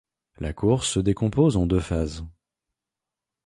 [0.39, 2.25] La course se décompose en deux phases.